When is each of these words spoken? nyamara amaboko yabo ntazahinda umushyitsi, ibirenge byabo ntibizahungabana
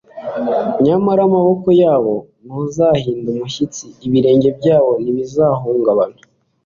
nyamara 0.85 1.21
amaboko 1.27 1.67
yabo 1.81 2.15
ntazahinda 2.45 3.27
umushyitsi, 3.31 3.85
ibirenge 4.05 4.47
byabo 4.57 4.91
ntibizahungabana 5.01 6.19